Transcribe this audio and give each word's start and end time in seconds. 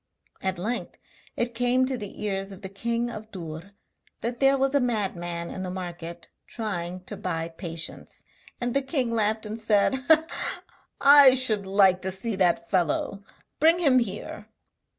At 0.41 0.57
length 0.57 0.97
it 1.37 1.53
came 1.53 1.85
to 1.85 1.95
the 1.95 2.23
ears 2.23 2.51
of 2.51 2.63
the 2.63 2.69
king 2.69 3.11
of 3.11 3.29
Dûr 3.29 3.69
that 4.21 4.39
there 4.39 4.57
was 4.57 4.73
a 4.73 4.79
madman 4.79 5.51
in 5.51 5.61
the 5.61 5.69
market 5.69 6.27
trying 6.47 7.03
to 7.03 7.15
buy 7.15 7.49
patience. 7.49 8.23
And 8.59 8.73
the 8.73 8.81
king 8.81 9.11
laughed 9.11 9.45
and 9.45 9.59
said: 9.59 9.97
'I 11.01 11.35
should 11.35 11.67
like 11.67 12.01
to 12.01 12.09
see 12.09 12.35
that 12.37 12.67
fellow, 12.67 13.23
bring 13.59 13.77
him 13.77 13.99
here!' 13.99 14.47